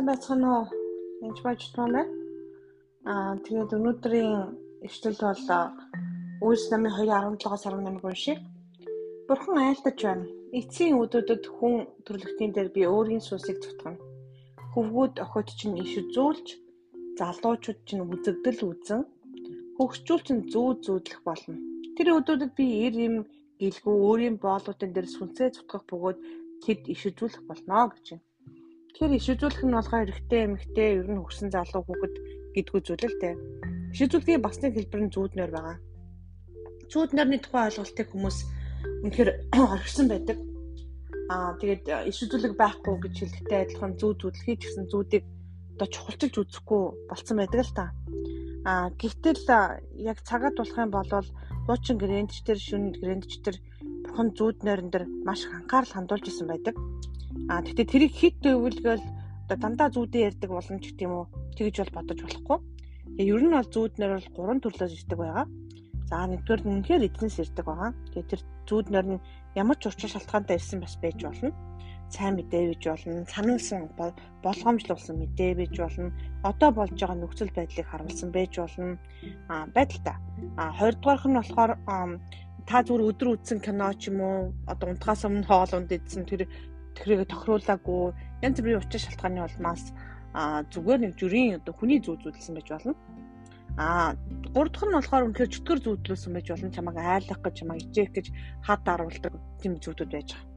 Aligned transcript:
сайн 0.00 0.12
байцгаана 0.12 0.48
уу? 0.58 0.66
Энд 1.26 1.38
бач 1.44 1.60
тань 1.76 1.92
байна. 1.92 2.02
Аа 3.12 3.36
тэгээд 3.44 3.76
өнөөдрийн 3.76 4.32
эвчлэл 4.86 5.20
бол 5.20 5.44
Үйлс 6.46 6.64
намын 6.72 6.92
2.17-аас 6.96 7.64
18-г 7.68 8.04
уншия. 8.08 8.36
Бурхан 9.28 9.58
айлтаж 9.60 9.98
байна. 10.08 10.24
Эцсийн 10.58 10.96
өдөртөд 11.02 11.44
хүн 11.56 11.74
төрлөختийн 12.06 12.52
дээр 12.56 12.70
би 12.76 12.82
өөрийн 12.94 13.20
сүнсийг 13.28 13.58
тутгана. 13.60 14.00
Хөвгүүд 14.72 15.14
охид 15.24 15.48
чинь 15.58 15.76
иш 15.84 15.92
үзүүлж, 16.00 16.46
залуучууд 17.20 17.80
чинь 17.84 18.04
үзэгдэл 18.04 18.60
үзэн, 18.70 19.02
хөгшчүүл 19.76 20.22
чинь 20.24 20.42
зүү 20.52 20.68
зүүдлэх 20.84 21.20
болно. 21.28 21.60
Тэр 21.96 22.08
өдөртөд 22.16 22.52
би 22.56 22.66
ир 22.88 22.94
юм 23.08 23.16
гэлгүй 23.60 23.96
өөрийн 24.08 24.36
боолуудын 24.44 24.96
дээр 24.96 25.08
сүнсээ 25.12 25.48
цутгах 25.56 25.84
бөгөөд 25.90 26.18
тэд 26.64 26.88
иш 26.88 27.00
үзүүлэх 27.10 27.44
болно 27.44 27.92
гэж 27.92 28.06
байна. 28.16 28.29
Тэгэхээр 28.90 29.16
иш 29.16 29.26
үзүүлэх 29.32 29.62
нь 29.64 29.76
болохоор 29.78 30.04
эрэгтэй 30.10 30.40
эмэгтэй 30.44 30.88
ер 31.00 31.08
нь 31.08 31.22
хөгсөн 31.22 31.48
залуу 31.54 31.82
хүүхэд 31.86 32.14
гэдгүй 32.54 32.80
зүйл 32.82 33.06
л 33.06 33.20
дээ. 33.22 33.34
Иш 33.94 34.00
үзүүлгийн 34.04 34.42
бас 34.42 34.58
нэг 34.58 34.74
хэлбэр 34.74 35.02
нь 35.06 35.14
зүүднөр 35.14 35.50
байгаа. 35.54 35.78
Зүүднөрний 36.90 37.40
тухай 37.40 37.70
ойлголтыг 37.70 38.08
хүмүүс 38.10 38.38
үнэхээр 39.06 39.30
орхисон 39.74 40.06
байдаг. 40.10 40.38
Аа 41.30 41.54
тэгээд 41.62 41.84
иш 42.10 42.18
үзүүлэг 42.26 42.54
байхгүй 42.58 42.94
гэж 42.98 43.14
хэлэхдээ 43.22 43.60
адилхан 43.62 43.92
зүү 43.94 44.12
зүтлхий 44.18 44.56
ч 44.58 44.66
гэсэн 44.66 44.90
зүүдийг 44.90 45.24
одоо 45.78 45.88
чухалчилж 45.94 46.34
үзэхгүй 46.42 46.82
болцсон 47.06 47.36
байдаг 47.38 47.60
л 47.62 47.72
та. 47.78 47.86
Аа 48.66 48.90
гэтэл 48.98 49.46
яг 49.96 50.18
цагаад 50.26 50.58
болох 50.58 50.76
юм 50.76 50.90
бол 50.90 51.08
хуучин 51.64 51.96
грэндч 52.02 52.42
төр 52.44 52.58
шүн 52.58 52.84
грэндч 52.98 53.30
төр 53.46 53.56
бурхан 54.04 54.28
зүүднөрн 54.34 54.90
дээр 54.90 55.04
маш 55.24 55.46
их 55.46 55.54
анхаарал 55.54 55.94
хандуулж 55.94 56.26
исэн 56.26 56.50
байдаг. 56.50 56.74
А 57.48 57.62
тэгтээ 57.64 57.86
тэрийг 57.88 58.12
хит 58.12 58.42
өвлгөөл 58.44 59.04
оо 59.50 59.56
дандаа 59.56 59.88
зүүдээ 59.94 60.26
ярддаг 60.28 60.50
боломж 60.50 60.84
гэх 60.84 61.04
юм 61.06 61.12
уу 61.16 61.26
тэгж 61.56 61.76
бол 61.80 61.96
бодож 61.96 62.18
болохгүй. 62.22 62.58
Тэгээ 63.16 63.32
ер 63.34 63.42
нь 63.42 63.54
бол 63.56 63.68
зүүднэр 63.74 64.12
бол 64.14 64.28
гурван 64.36 64.60
төрлөөс 64.60 64.92
ирдэг 64.94 65.18
байгаа. 65.18 65.46
За 66.10 66.26
нэгдүгээр 66.26 66.62
нь 66.66 66.72
үнэхээр 66.74 67.06
эзнес 67.06 67.36
ирдэг 67.42 67.66
байгаа. 67.66 67.90
Тэгээ 68.14 68.30
тэр 68.30 68.42
зүүднэр 68.68 69.06
нь 69.10 69.22
ямар 69.58 69.76
ч 69.78 69.82
учир 69.90 70.10
шалтгаантай 70.10 70.56
ирсэн 70.58 70.80
бас 70.82 70.94
байж 71.02 71.18
болно. 71.22 71.50
Сайн 72.10 72.34
мэдээ 72.34 72.74
бийж 72.74 72.82
болно, 72.90 73.22
сануулсан 73.30 73.86
болгоомжлуулсан 74.42 75.16
мэдээ 75.18 75.50
бийж 75.54 75.74
болно. 75.78 76.10
Одоо 76.42 76.70
болж 76.74 76.98
байгаа 76.98 77.18
нөхцөл 77.18 77.54
байдлыг 77.54 77.86
харуулсан 77.86 78.30
байж 78.34 78.52
болно. 78.58 78.98
А 79.46 79.66
байдалтай. 79.70 80.16
А 80.58 80.74
хоёрдугаарх 80.74 81.26
нь 81.30 81.38
болохоор 81.38 81.72
та 82.66 82.82
зүгээр 82.86 83.06
өдөр 83.10 83.28
үзсэн 83.34 83.58
кино 83.62 83.90
ч 83.94 84.10
юм 84.10 84.18
уу 84.22 84.38
одоо 84.66 84.90
унтахаас 84.90 85.26
өмнө 85.26 85.46
хоол 85.46 85.72
унд 85.74 85.90
идсэн 85.90 86.22
тэр 86.26 86.46
тэрийг 86.96 87.28
тохируулаагүй 87.28 88.02
янз 88.44 88.56
бүрийн 88.60 88.82
учир 88.82 89.00
шалтгааны 89.02 89.40
улмаас 89.44 89.84
зүгээр 90.34 91.00
нэг 91.02 91.12
жүрийн 91.18 91.58
одоо 91.58 91.74
хүний 91.74 91.98
зүү 91.98 92.16
зүүдэлсэн 92.22 92.54
байж 92.54 92.68
болно. 92.70 92.94
А 93.78 94.14
гурав 94.54 94.70
дахь 94.72 94.86
нь 94.86 94.94
болохоор 94.94 95.26
үнэхээр 95.26 95.54
чөтгөр 95.54 95.78
зүүдлүүлсэн 95.82 96.32
байж 96.34 96.46
болно. 96.50 96.74
Чамайг 96.74 96.96
айлах 96.98 97.40
гэж, 97.42 97.54
чамайг 97.58 97.80
ижээх 97.82 98.10
гэж 98.14 98.26
хад 98.66 98.80
даруулдаг 98.86 99.32
тийм 99.62 99.72
зүүдүүд 99.82 100.10
байж 100.10 100.28
байгаа. 100.34 100.48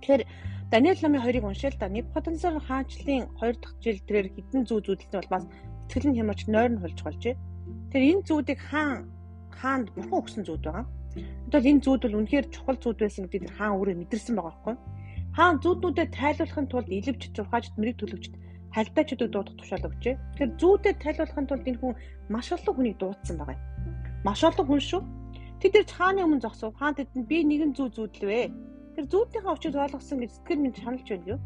Тэгэхээр 0.00 0.22
Даниэл 0.70 1.02
намын 1.02 1.22
хоёрыг 1.22 1.44
уншаал 1.44 1.76
да. 1.78 1.86
Nebukadnezar 1.88 2.58
хаанчлалын 2.58 3.30
2 3.38 3.62
дахь 3.62 3.76
жил 3.84 3.98
тэрээр 4.06 4.28
хідэн 4.34 4.62
зүү 4.66 4.80
зүүдэлсэн 4.82 5.20
улмаас 5.22 5.46
сэтгэл 5.86 6.08
нь 6.10 6.18
хямарч 6.18 6.40
нойр 6.50 6.70
нь 6.72 6.82
хулж 6.82 6.98
болжээ. 7.04 7.36
Тэр 7.92 8.02
энэ 8.10 8.26
зүүдийг 8.26 8.58
хаан 8.58 9.06
хаанд 9.54 9.94
бурхан 9.94 10.18
өгсөн 10.18 10.42
зүүд 10.48 10.62
байгаа. 10.66 10.86
Тэгвэл 11.52 11.70
энэ 11.70 11.84
зүүд 11.84 12.00
бол 12.02 12.18
үнэхээр 12.18 12.46
чухал 12.50 12.78
зүүд 12.80 12.98
байсан 13.00 13.22
гэдгийг 13.28 13.54
хаан 13.54 13.76
өөрөө 13.78 13.96
мэдэрсэн 14.02 14.34
байгаа 14.34 14.50
байхгүй 14.50 14.72
юу? 14.74 14.82
Хаан 15.34 15.58
зүүднүүдэд 15.62 16.14
тайлбарлахын 16.14 16.70
тулд 16.70 16.88
илвч 16.94 17.22
зурхаажд 17.34 17.74
мэрэг 17.74 17.96
төлөвчд 17.98 18.34
хальтаачуудыг 18.74 19.30
дуудах 19.34 19.56
тушаал 19.58 19.86
өгчээ. 19.90 20.14
Тэгэхээр 20.14 20.52
зүүдэд 20.62 20.96
тайлбарлахын 21.02 21.48
тулд 21.50 21.66
энэ 21.70 21.80
хүн 21.82 21.94
маш 22.30 22.46
олон 22.54 22.74
хүнийг 22.74 22.96
дуудсан 23.02 23.36
байгаа 23.42 23.58
юм. 23.58 23.62
Маш 24.26 24.40
олон 24.46 24.66
хүн 24.66 24.82
шүү. 24.88 25.02
Тэд 25.58 25.72
тэр 25.74 25.86
цааны 25.90 26.22
өмнө 26.22 26.42
зогсов. 26.46 26.70
Хаан 26.78 26.94
тэдэнд 26.94 27.26
би 27.26 27.38
нэгэн 27.50 27.74
зүү 27.74 27.88
зүүдлвэ. 27.98 28.42
Тэр 28.94 29.04
зүүдийнхээ 29.10 29.54
очиж 29.54 29.74
ойлгосон 29.74 30.18
гэж 30.22 30.30
сэтгэл 30.38 30.62
минь 30.62 30.78
шаналж 30.78 31.06
байна 31.10 31.30
юу? 31.34 31.40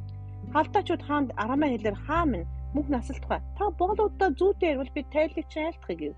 Халтаачууд 0.53 1.03
хаанд 1.09 1.29
арамаа 1.41 1.69
хэлээр 1.73 1.99
хаа 2.05 2.25
минь 2.29 2.49
мөнх 2.77 2.89
насалтхай. 2.93 3.41
Та 3.57 3.73
боолуудаа 3.73 4.31
зүйтэй 4.37 4.77
ирвэл 4.77 4.97
би 4.97 5.03
тайлбарч 5.09 5.53
айлтхыг 5.57 5.99
гэв. 6.01 6.15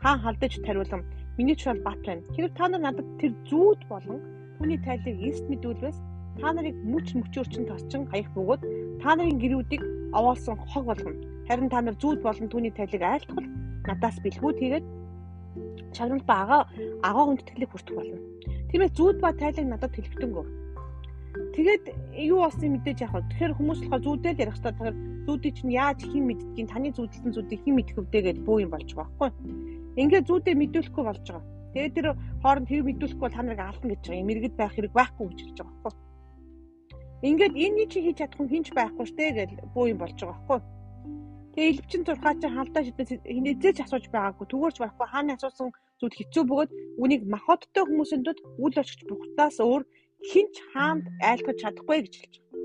Хаан 0.00 0.18
халдаж 0.24 0.52
тариулам. 0.64 1.04
Миний 1.36 1.56
ч 1.60 1.68
бол 1.68 1.84
бат 1.84 2.00
байна. 2.08 2.24
Хэрэг 2.32 2.52
та 2.56 2.72
нар 2.72 2.80
надад 2.88 3.08
тэр 3.20 3.32
зүүд 3.48 3.80
болон 3.92 4.20
түүний 4.56 4.80
тайлбарыг 4.80 5.20
эст 5.28 5.44
мэдүүлвэс 5.52 5.98
та 6.40 6.48
нарыг 6.52 6.76
мүч 6.92 7.06
мөчөөрчин 7.18 7.68
тосчин 7.68 8.08
хаях 8.08 8.28
бөгөөд 8.36 8.62
та 9.02 9.10
нарын 9.16 9.38
гэрүүдийг 9.42 9.82
овоолсон 10.16 10.56
хог 10.56 10.84
болгоно. 10.88 11.20
Харин 11.48 11.68
та 11.68 11.80
нар 11.82 11.96
зүуд 12.00 12.22
болон 12.22 12.48
түүний 12.48 12.72
тайлыг 12.72 13.02
айлтгал 13.02 13.46
надаас 13.88 14.16
бэлгүүд 14.24 14.58
хийгээд 14.60 14.86
чагнал 15.92 16.24
ба 16.24 16.34
агаа 16.42 16.62
агаа 17.08 17.24
хүндэтгэлийг 17.26 17.70
хүртэх 17.72 17.96
болно. 17.96 18.20
Тиймээ 18.70 18.90
зүуд 18.96 19.16
ба 19.20 19.32
тайлыг 19.36 19.66
надад 19.68 19.92
хэлэхтэнгөө. 19.94 20.46
Тэгээд 21.56 21.84
юу 22.28 22.44
болсныг 22.44 22.70
мэдээж 22.72 22.98
яах 23.04 23.14
вэ? 23.16 23.28
Тэгэхээр 23.28 23.56
хүмүүс 23.56 23.80
болохоор 23.84 24.04
зүудэл 24.04 24.42
ярих 24.44 24.56
хэрэгтэй. 24.56 24.72
Тэгэхээр 24.72 24.96
зүудийг 25.26 25.54
чинь 25.56 25.72
яаж 25.72 26.00
хэн 26.04 26.24
мэддгийг 26.28 26.68
таны 26.68 26.88
зүудэлсэн 26.92 27.32
зүудийг 27.32 27.60
хэн 27.64 27.76
мэдэх 27.76 27.96
вдэ 27.96 28.20
гэж 28.20 28.38
бөө 28.44 28.56
юм 28.64 28.70
болж 28.72 28.90
байгаа 28.92 29.16
байхгүй. 29.20 29.30
Ингээ 30.00 30.22
зүудээ 30.28 30.54
мэдүүлэхгүй 30.60 31.04
болж 31.04 31.24
байгаа. 31.28 31.44
Тэгээд 31.72 31.96
тэр 31.96 32.06
хооронд 32.44 32.68
хэрэг 32.68 32.86
мэдүүлэхгүй 32.88 33.24
бол 33.24 33.36
та 33.36 33.42
нарыг 33.44 33.60
алдна 33.64 33.88
гэж 33.92 34.02
байгаа. 34.08 34.28
Мэрэгд 34.28 34.56
байх 34.56 34.72
хэрэг 34.76 34.92
байхгүй 34.92 35.24
гэж 35.28 35.38
хэлж 35.40 35.58
байгаа 35.60 35.80
байхгүй. 35.84 36.11
Ингээд 37.22 37.54
энэ 37.54 37.86
чи 37.86 37.98
хийж 38.02 38.18
чадах 38.18 38.38
хүн 38.38 38.50
хинч 38.50 38.68
байхгүй 38.74 39.06
штэ 39.06 39.26
гэж 39.38 39.50
бөө 39.74 39.94
юм 39.94 39.98
болж 40.02 40.18
байгаа 40.18 40.42
байхгүй. 40.42 40.60
Тэгээ 41.54 41.70
элвчин 41.70 42.02
зурхаа 42.02 42.34
чи 42.34 42.48
халдаа 42.50 42.82
шиднээс 42.82 43.10
хинэзэж 43.22 43.76
асууж 43.84 44.04
байгаагүй 44.10 44.46
түгээрч 44.50 44.76
барахгүй 44.82 45.08
хааны 45.10 45.32
асуусан 45.38 45.70
зүйл 46.02 46.18
хэцүү 46.18 46.42
бөгөөд 46.50 46.70
үнийг 47.02 47.22
махоттой 47.30 47.84
хүмүүсэнд 47.86 48.26
үл 48.64 48.74
очиж 48.82 49.00
бухтаас 49.06 49.56
өөр 49.62 49.82
хинч 50.30 50.54
хаанд 50.72 51.04
айлтгаж 51.22 51.56
чадахгүй 51.62 51.98
гэж 52.02 52.14
хэлж 52.18 52.34
байгаа. 52.42 52.62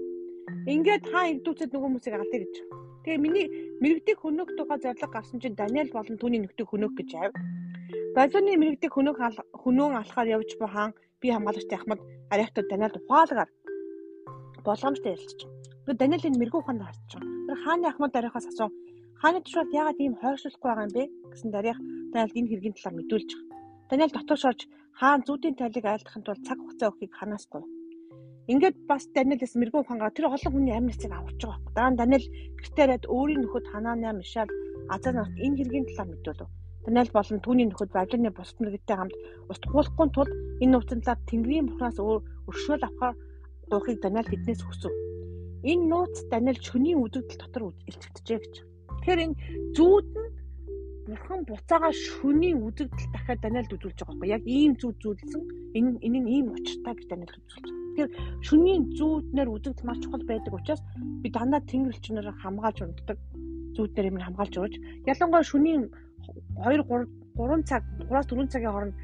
Ингээд 0.74 1.04
хаа 1.12 1.26
ирдүүцэд 1.32 1.70
нөгөө 1.72 1.88
хүмүүсийг 1.88 2.16
алдъя 2.18 2.42
гэж. 2.42 2.56
Тэгээ 3.04 3.24
миний 3.24 3.48
мэрэгдэг 3.84 4.18
хөнөөх 4.20 4.50
тухай 4.58 4.80
зориг 4.82 5.12
гарсан 5.14 5.38
чинь 5.44 5.60
Даниэл 5.60 5.94
болон 5.94 6.18
түүний 6.18 6.42
нөхдөг 6.42 6.68
хөнөөх 6.70 6.94
гэж 6.98 7.10
ав. 7.24 7.34
Балууны 8.18 8.58
мэрэгдэг 8.58 8.92
хөнөөх 8.94 9.20
хөнөөн 9.64 9.96
алхаар 10.02 10.28
явж 10.36 10.50
буй 10.60 10.70
хаан 10.72 10.92
би 11.22 11.28
хамгаалагч 11.32 11.72
Ахмад 11.72 12.00
ариахтад 12.34 12.68
Даниэлд 12.68 13.00
ухаалгаар 13.00 13.50
болгоомжтой 14.68 15.12
ярилцж 15.16 15.40
байна. 15.44 15.58
Тэгээд 15.84 16.00
Даниэл 16.02 16.28
энэ 16.28 16.40
мэрэгүү 16.40 16.62
ухаанд 16.62 16.84
харж 16.84 17.00
байгаа. 17.16 17.48
Тэр 17.48 17.58
хааны 17.64 17.86
ахмад 17.88 18.12
дарихаас 18.14 18.48
асуу 18.52 18.70
хааны 19.22 19.40
тушаал 19.42 19.76
яагаад 19.80 20.00
ийм 20.04 20.16
хойшлуулахгүй 20.22 20.68
байгаа 20.68 20.86
юм 20.88 20.94
бэ 20.98 21.04
гэсэн 21.32 21.50
дараах 21.56 21.80
Даниэлд 22.12 22.38
энэ 22.40 22.50
хэргийн 22.52 22.76
талаар 22.76 22.96
мэдүүлж 22.98 23.30
байгаа. 23.34 23.48
Даниэл 23.90 24.16
дотор 24.16 24.40
шорж 24.44 24.60
хаан 25.00 25.22
зүүдийн 25.28 25.56
тайлыг 25.58 25.86
айлдахын 25.88 26.24
тулд 26.26 26.46
цаг 26.48 26.58
хугацаа 26.60 26.90
өгөхийг 26.92 27.14
ханаас 27.16 27.46
гуй. 27.52 27.64
Ингээд 28.52 28.78
бас 28.90 29.04
Даниэлээс 29.16 29.54
мэрэгүү 29.60 29.82
ухаангаа 29.84 30.12
тэр 30.16 30.32
олон 30.32 30.52
хүний 30.54 30.76
амь 30.76 30.88
нэсийг 30.88 31.12
аварч 31.12 31.40
байгаа 31.44 31.60
юм. 31.60 31.74
Дараа 31.76 31.92
нь 31.92 32.00
Даниэл 32.00 32.28
гэртээрээд 32.60 33.04
өөрийн 33.16 33.42
нөхөд 33.44 33.66
Хананаа 33.72 34.14
Мишал 34.16 34.50
Азар 34.96 35.14
нарт 35.16 35.36
энэ 35.46 35.58
хэргийн 35.60 35.88
талаар 35.88 36.10
мэдүүлв. 36.12 36.48
Даниэл 36.88 37.12
болон 37.12 37.40
түүний 37.44 37.68
нөхөд 37.68 37.92
Бабилоны 37.92 38.32
бусад 38.32 38.58
мэрэгтэй 38.64 38.96
хамт 38.98 39.16
ус 39.52 39.60
туулахгүй 39.60 40.08
тул 40.16 40.32
энэ 40.64 40.72
нууцын 40.72 41.04
талаар 41.04 41.20
Тэнгэрийн 41.28 41.68
бурхнаас 41.68 42.00
өршөөл 42.00 42.88
авахар 42.88 43.20
дуухыг 43.70 43.98
Даниэл 44.02 44.32
тэднээс 44.32 44.62
хүсв. 44.64 44.92
Энэ 45.64 45.88
нууц 45.92 46.16
Даниэл 46.32 46.60
шөнийн 46.64 47.02
үдэгдэл 47.04 47.40
дотор 47.42 47.64
илтгэжээ 47.90 48.40
гэж. 48.40 48.54
Тэгэхээр 48.64 49.24
энэ 49.26 49.36
зүүд 49.76 50.08
нь 50.16 50.32
бурхан 51.08 51.42
буцаага 51.48 51.92
шөнийн 51.92 52.60
үдэгдэл 52.68 53.12
дахиад 53.16 53.40
Даниэлд 53.44 53.76
үзүүлж 53.76 54.00
байгаа 54.00 54.16
байхгүй 54.16 54.30
яг 54.36 54.44
ийм 54.44 54.74
зүүд 54.76 54.98
зүйлсэн 55.04 55.44
энэ 55.78 55.90
энэ 56.06 56.20
нь 56.24 56.32
ийм 56.36 56.46
учиртай 56.56 56.94
гэж 56.96 57.08
Даниэлд 57.08 57.40
үзүүлж. 57.40 57.68
Тэгэхээр 57.68 58.12
шөнийн 58.48 58.84
зүүднэр 58.98 59.50
үдэгдэл 59.56 59.88
маш 59.88 60.00
чухал 60.04 60.26
байдаг 60.28 60.54
учраас 60.54 60.82
би 61.24 61.28
дандаа 61.32 61.62
тэнгэрлэгчнэр 61.64 62.28
хамгаалж 62.44 62.78
унтдаг 62.84 63.18
зүүднэр 63.76 64.10
юм 64.12 64.18
хамгаалж 64.20 64.54
өгч 64.60 64.76
ялангуяа 65.12 65.46
шөнийн 65.52 65.84
2 66.60 66.84
3 66.84 67.08
3 67.40 67.70
цаг 67.70 67.84
3-4 68.12 68.52
цагийн 68.54 68.74
хооронд 68.74 68.96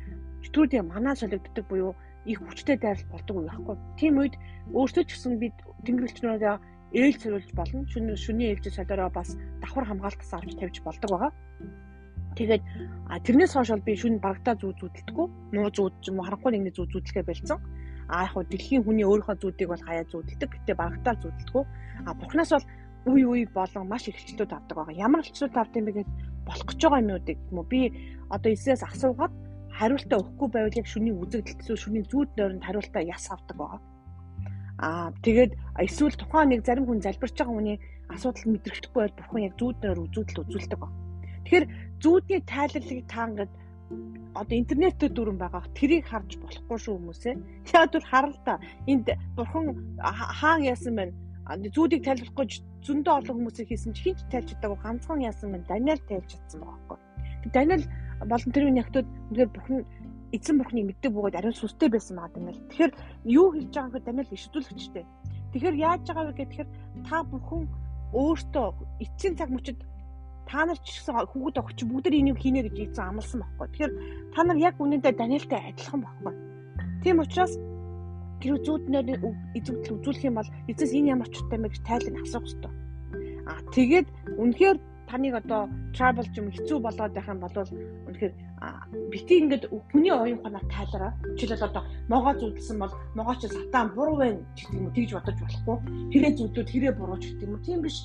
чөтгөрүүдийн 0.44 0.86
манаа 0.92 1.16
солигддог 1.16 1.66
буюу 1.72 1.94
их 2.26 2.40
хүчтэй 2.40 2.78
дайрал 2.78 3.06
болдог 3.12 3.36
уу 3.38 3.48
яахгүй. 3.48 3.76
Тийм 4.00 4.14
үед 4.20 4.36
өөртөө 4.72 5.04
ч 5.04 5.10
гэсэн 5.14 5.40
бид 5.40 5.56
тэнгэрлэгчнүүдээ 5.84 6.56
ээлж 6.94 7.20
зориулж 7.26 7.52
болно. 7.58 7.84
Шүний 7.90 8.16
шүний 8.16 8.48
ээлжид 8.54 8.78
солиороо 8.78 9.10
бас 9.10 9.36
давхар 9.62 9.86
хамгаалтаас 9.90 10.34
авч 10.34 10.54
тавьж 10.56 10.78
болдог 10.86 11.10
байгаа. 11.10 11.32
Тэгээд 12.38 12.64
тэрнээс 13.26 13.54
хойш 13.54 13.70
бол 13.74 13.88
би 13.88 13.94
шүн 13.98 14.18
барагдаа 14.22 14.56
зүү 14.58 14.72
зүүдэлтгүү. 14.78 15.28
Нуу 15.54 15.70
зүүд 15.74 15.94
ч 16.02 16.06
юм 16.10 16.22
уу 16.22 16.26
харанхуй 16.26 16.52
нэгний 16.54 16.74
зүү 16.74 16.86
зүүдлэхээ 16.90 17.28
бэлдсэн. 17.28 17.60
А 18.10 18.26
яг 18.26 18.34
хуу 18.34 18.44
дэлхийн 18.46 18.84
хүний 18.86 19.06
өөрийнхөө 19.06 19.38
зүүдийг 19.42 19.70
бол 19.70 19.86
хаяа 19.86 20.06
зүүдэлдэг. 20.10 20.50
Гэтэ 20.54 20.74
барагдаа 20.78 21.16
зүүдэлтгүү. 21.22 21.64
А 22.08 22.14
бурхнаас 22.14 22.52
бол 22.54 22.66
үе 23.10 23.26
үе 23.26 23.46
болон 23.54 23.86
маш 23.90 24.08
их 24.08 24.18
хчлүүд 24.18 24.54
авдаг 24.54 24.76
байгаа. 24.78 24.96
Ямар 24.98 25.22
хчлүүд 25.22 25.54
авдаг 25.58 25.78
юм 25.78 25.88
бэ 25.90 25.94
гэж 26.02 26.08
болох 26.48 26.68
гэж 26.68 26.80
байгаа 26.82 27.02
юмнуудыг 27.04 27.38
юм 27.52 27.58
уу 27.60 27.68
би 27.68 27.82
одоо 28.30 28.50
эсээс 28.54 28.84
асуугаад 28.84 29.34
хариултаа 29.80 30.20
өгөхгүй 30.22 30.50
байвал 30.54 30.80
яг 30.82 30.88
шүний 30.90 31.14
үзэгдэлтсүү 31.14 31.78
шүний 31.78 32.04
зүүд 32.12 32.30
нойронд 32.38 32.66
хариултаа 32.66 33.04
яс 33.04 33.26
авдаг 33.34 33.58
байгаа. 33.58 33.82
Аа 34.84 35.10
тэгээд 35.26 35.52
эсвэл 35.86 36.18
тухайн 36.18 36.50
нэг 36.50 36.62
зарим 36.66 36.86
хүн 36.86 37.02
залбирч 37.02 37.34
байгаа 37.38 37.56
хүний 37.58 37.78
асуудал 38.14 38.52
мэдрэгдэхгүй 38.54 39.02
бол 39.02 39.18
бурхан 39.18 39.46
яг 39.48 39.54
зүүднээр 39.62 40.04
үзүүлэл 40.06 40.44
үзүүлдэг 40.44 40.80
ба. 40.82 40.90
Тэгэхээр 41.44 41.66
зүүдний 42.04 42.42
тайлалыг 42.46 43.02
та 43.10 43.22
ингээд 43.28 43.54
одоо 44.34 44.56
интернеттэй 44.58 45.10
дүрэн 45.14 45.38
байгаа 45.38 45.64
тэрийг 45.78 46.06
харж 46.10 46.38
болохгүй 46.42 46.78
шүү 46.82 46.94
хүмүүсээ. 46.98 47.36
Яг 47.74 47.92
түр 47.94 48.04
харал 48.10 48.38
та 48.46 48.58
энд 48.90 49.08
бурхан 49.38 49.66
хаан 50.02 50.62
яасан 50.66 50.96
байна 50.98 51.14
зүүдийг 51.76 52.02
тайлбарлахгүй 52.08 52.48
зөндөө 52.88 53.14
олон 53.20 53.36
хүмүүсийг 53.38 53.68
хийсэн 53.70 53.94
чи 53.94 54.02
хинч 54.10 54.20
тайлж 54.32 54.48
чадаагүй 54.56 54.80
ганцхан 54.84 55.22
яасан 55.22 55.52
байна 55.52 55.68
Даниэл 55.68 56.04
тайлж 56.08 56.28
чадсан 56.32 56.60
байгаа 56.64 56.80
байхгүй. 56.88 57.00
Даниэл 57.54 57.86
үеийн 58.64 58.82
ягтууд 58.84 59.08
үнэхээр 59.32 59.52
бурхан 59.54 59.86
эзэн 60.34 60.58
бурхныг 60.58 60.86
мэддэг 60.90 61.12
бөгөөд 61.14 61.38
ариун 61.38 61.54
сүнстэй 61.54 61.90
байсан 61.94 62.18
байгаа 62.18 62.34
Даниэл. 62.34 62.66
Тэгэхээр 62.70 62.94
юу 63.30 63.48
хэлж 63.54 63.74
байгаа 63.74 63.90
гэхээр 63.94 64.08
Даниэл 64.08 64.36
ишдүүлэгчтэй. 64.38 65.06
Тэгэхээр 65.54 65.76
яаж 65.78 66.04
байгаа 66.10 66.26
вэ 66.26 66.34
гэхээр 66.42 66.70
та 67.06 67.18
бүхэн 67.22 67.64
өөртөө 68.18 68.68
эцсийн 69.04 69.38
цаг 69.38 69.50
мөчид 69.54 69.80
та 70.50 70.66
нар 70.66 70.80
ч 70.82 70.88
гэсэн 70.90 71.30
хүүхэд 71.30 71.62
огч 71.62 71.80
бүгд 71.86 72.14
энийг 72.14 72.38
хийнэ 72.42 72.66
гэж 72.66 72.78
ийцэн 72.82 73.14
амласан 73.14 73.40
байхгүй. 73.46 73.68
Тэгэхээр 73.70 73.94
та 74.34 74.42
нар 74.44 74.58
яг 74.58 74.76
үнэндээ 74.82 75.14
Даниэлтэй 75.18 75.62
адилхан 75.70 76.02
байхгүй. 76.02 76.34
Тийм 77.06 77.22
учраас 77.22 77.54
тэр 78.42 78.58
зүүднээр 78.66 79.22
эзэмтэл 79.56 79.96
үзүүлэх 80.02 80.28
юм 80.28 80.36
бол 80.42 80.50
эцэс 80.68 80.92
энэ 80.98 81.14
ямар 81.16 81.30
ч 81.30 81.40
утгатай 81.40 81.60
мэ 81.62 81.70
гэж 81.72 81.82
тайлан 81.88 82.22
асуух 82.22 82.44
хэрэгтэй. 82.44 82.74
Аа 83.48 83.62
тэгээд 83.72 84.08
үнэхээр 84.42 84.78
таныг 85.10 85.34
одоо 85.42 85.70
travel 85.96 86.28
юм 86.40 86.48
хэцүү 86.52 86.78
болоод 86.82 87.14
байх 87.14 87.28
юм 87.28 87.40
бол 87.44 87.56
үнэхээр 88.08 88.34
бити 89.12 89.34
ингээд 89.44 89.64
хүний 89.92 90.12
оюун 90.12 90.40
ухаанаар 90.40 90.68
тайлараа. 90.72 91.12
Жишээлбэл 91.38 91.68
одоо 91.70 91.84
могоо 92.08 92.34
зүудэлсэн 92.40 92.78
бол 92.80 92.94
могоо 93.18 93.36
ч 93.36 93.52
сатан 93.52 93.92
буруу 93.96 94.18
байна 94.18 94.40
гэдэг 94.56 94.76
юм 94.78 94.86
уу 94.88 94.96
тэгж 94.96 95.12
бодож 95.14 95.38
болохгүй. 95.42 95.78
Хэрэг 96.14 96.34
зүудүүд 96.40 96.70
хэрэг 96.72 96.96
буруу 96.98 97.18
ч 97.20 97.24
гэдэг 97.36 97.48
юм 97.48 97.54
уу. 97.56 97.66
Тийм 97.66 97.80
биш. 97.84 97.98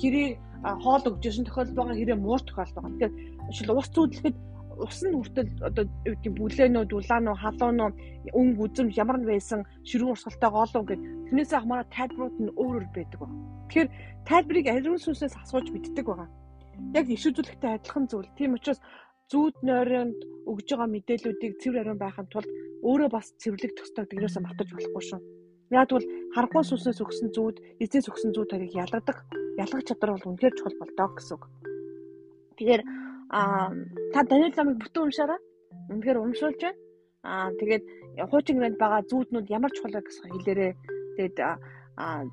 Хэрэг 0.00 0.38
хоол 0.82 1.04
өгжсэн 1.06 1.46
тохиолдол 1.46 1.78
байгаа 1.78 1.96
хэрэг 1.96 2.18
муур 2.18 2.42
тохиолдол 2.42 2.82
байгаа. 2.82 2.92
Тэгэхээр 2.94 3.14
жишээл 3.54 3.78
ус 3.78 3.88
зүудлэхэд 3.94 4.36
ус 4.76 5.00
нь 5.04 5.16
хүртэл 5.16 5.50
одоо 5.64 5.84
юу 6.04 6.14
гэдэг 6.20 6.32
бүлээнүүд, 6.36 6.90
улаануу, 6.92 7.36
халуунуу, 7.40 7.90
өнгө 8.36 8.62
үзэм 8.64 8.88
ямар 8.92 9.18
нь 9.20 9.28
байсан, 9.28 9.60
ширүүн 9.88 10.12
урсгалтай 10.12 10.50
гоолоо 10.52 10.82
гэд 10.84 11.02
тэрнээсээ 11.32 11.60
хамаараа 11.60 11.88
тайлбарууд 11.96 12.36
нь 12.40 12.54
өөр 12.56 12.74
өөр 12.76 12.86
байдаг 12.92 13.18
ба. 13.20 13.28
Тэгэхээр 13.72 13.88
тайлбарыг 14.28 14.66
ариун 14.68 15.00
сүнсээс 15.00 15.34
асууж 15.42 15.66
мэддэг 15.72 16.06
байгаа. 16.06 16.28
Яг 16.92 17.06
иш 17.08 17.24
үзүүлэхтэй 17.24 17.70
адилхан 17.72 18.04
зүйл. 18.06 18.28
Тийм 18.36 18.54
учраас 18.54 18.80
зүүд 19.32 19.56
нойронд 19.64 20.18
өгж 20.44 20.66
байгаа 20.70 20.88
мэдээллүүдийг 20.92 21.54
цэвэр 21.60 21.80
ариун 21.82 22.00
байхын 22.00 22.28
тулд 22.30 22.50
өөрөө 22.84 23.08
бас 23.10 23.32
цэвэрлэх 23.40 23.72
төстэйг 23.74 24.06
тэрөөсөө 24.12 24.42
мартаж 24.44 24.68
болохгүй 24.70 25.04
шүү. 25.08 25.20
Яг 25.74 25.90
бол 25.90 26.06
харанхуй 26.36 26.62
сүнснээс 26.62 27.02
өгсөн 27.02 27.28
зүүд, 27.34 27.56
эзнээс 27.82 28.06
өгсөн 28.06 28.30
зүүд 28.36 28.50
хоёрыг 28.54 28.72
ялгадаг, 28.76 29.18
ялгах 29.58 29.82
чадвар 29.82 30.14
бол 30.14 30.28
үнэхээр 30.30 30.54
чухал 30.54 30.78
болдоо 30.78 31.08
гэсэн 31.16 31.34
үг. 31.34 31.44
Тэгэхээр 32.54 32.82
Аа 33.30 33.70
та 34.12 34.22
Даниэл 34.22 34.54
намыг 34.56 34.76
бүтэн 34.82 35.02
уншаарай. 35.06 35.40
Үнэхээр 35.90 36.18
уншуулж 36.22 36.60
байна. 36.62 36.78
Аа 37.26 37.50
тэгээд 37.58 37.84
хуучин 38.30 38.56
гэрээнд 38.58 38.78
байгаа 38.78 39.02
зүүднүүд 39.10 39.46
ямар 39.50 39.72
чухал 39.74 39.96
вэ 39.98 40.02
гэсэн 40.06 40.30
хэлээрээ 40.30 40.72
тэгээд 41.16 41.36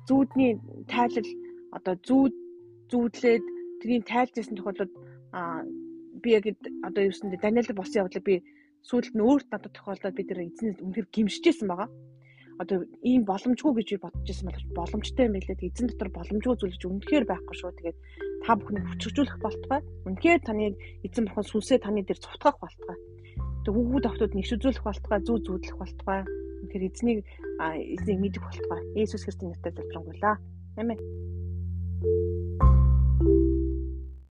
зүүдний 0.08 0.52
тайлал 0.92 1.28
одоо 1.76 1.94
зүүд 2.08 2.34
зүүдлээд 2.90 3.44
тэрийн 3.80 4.04
тайлжсэн 4.06 4.56
тохиолдолд 4.56 4.92
би 6.22 6.28
яг 6.38 6.44
одоо 6.86 7.02
юу 7.02 7.12
гэсэндээ 7.12 7.42
Даниэл 7.42 7.74
босын 7.74 8.00
явдлыг 8.06 8.24
би 8.24 8.36
сүүлд 8.88 9.12
нь 9.16 9.24
өөрт 9.24 9.48
надад 9.50 9.72
тохиолдоод 9.74 10.14
бид 10.14 10.28
нэр 10.30 10.46
эзнээс 10.46 10.78
үнэхээр 10.84 11.08
гимшижсэн 11.10 11.68
байгаа 11.68 11.88
одоо 12.58 12.86
ийм 13.02 13.22
боломжгүй 13.26 13.72
гэж 13.82 13.88
би 13.94 13.98
бодож 14.04 14.26
байсан 14.28 14.46
бол 14.48 14.66
боломжтой 14.78 15.26
юм 15.26 15.34
билээ. 15.34 15.58
Эзэн 15.58 15.86
дотор 15.90 16.10
боломжгүй 16.14 16.54
зүйл 16.54 16.74
гэж 16.74 16.82
үнэхээр 16.86 17.24
байхгүй 17.26 17.56
шүү. 17.58 17.72
Тэгээд 17.74 17.98
та 18.46 18.52
бүхнийг 18.54 18.86
хүчрхжүүлэх 18.88 19.38
болтугай. 19.42 19.80
Үнэхээр 20.06 20.40
таны 20.46 20.64
эзэн 21.02 21.24
бурхан 21.26 21.46
сүнсээ 21.50 21.78
таны 21.82 22.06
дээр 22.06 22.20
цувтгах 22.22 22.56
болтугай. 22.62 22.98
Тэг 23.64 23.72
хүүгүүд 23.74 24.06
охтууд 24.06 24.32
нэгш 24.38 24.50
үзүүлэх 24.54 24.84
болтугай, 24.86 25.20
зүү 25.24 25.38
зүүдлэх 25.42 25.76
болтугай. 25.80 26.20
Үнэхээр 26.62 26.86
эзнийг 26.88 27.18
эзнийг 27.96 28.18
мэдэх 28.22 28.42
болтугай. 28.44 28.80
Иесус 28.94 29.24
Христосийн 29.24 29.50
нэрээр 29.50 29.74
залбирanгуйлаа. 29.74 30.36
Амен. 30.78 30.98